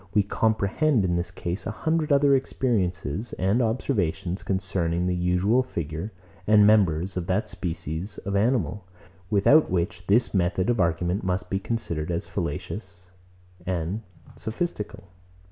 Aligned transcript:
We 0.15 0.23
comprehend 0.23 1.05
in 1.05 1.15
this 1.15 1.29
case 1.29 1.67
a 1.67 1.69
hundred 1.69 2.11
other 2.11 2.33
experiences 2.33 3.33
and 3.33 3.61
observations, 3.61 4.41
concerning 4.41 5.05
the 5.05 5.15
usual 5.15 5.61
figure 5.61 6.11
and 6.47 6.65
members 6.65 7.17
of 7.17 7.27
that 7.27 7.47
species 7.47 8.17
of 8.17 8.35
animal, 8.35 8.87
without 9.29 9.69
which 9.69 10.07
this 10.07 10.33
method 10.33 10.71
of 10.71 10.79
argument 10.79 11.23
must 11.23 11.51
be 11.51 11.59
considered 11.59 12.09
as 12.09 12.25
fallacious 12.25 13.11
and 13.63 14.01
sophistical. 14.37 15.03